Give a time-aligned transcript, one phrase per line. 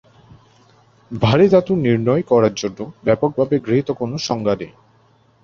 [1.11, 4.73] ভারী ধাতু নির্ণয় করার জন্য ব্যাপকভাবে গৃহীত কোন সংজ্ঞা নেই।